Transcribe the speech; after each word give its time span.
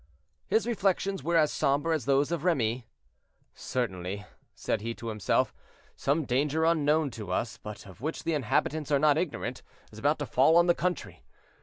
His 0.47 0.65
reflections 0.65 1.21
were 1.21 1.37
as 1.37 1.51
somber 1.51 1.93
as 1.93 2.05
those 2.05 2.31
of 2.31 2.43
Remy. 2.43 2.87
"Certainly," 3.53 4.25
said 4.55 4.81
he 4.81 4.95
to 4.95 5.09
himself, 5.09 5.53
"some 5.95 6.25
danger 6.25 6.65
unknown 6.65 7.11
to 7.11 7.31
us, 7.31 7.57
but 7.59 7.85
of 7.85 8.01
which 8.01 8.23
the 8.23 8.33
inhabitants 8.33 8.89
are 8.91 8.97
not 8.97 9.19
ignorant, 9.19 9.61
is 9.91 9.99
about 9.99 10.17
to 10.17 10.25
fall 10.25 10.57
on 10.57 10.65
the 10.65 10.73
country. 10.73 11.21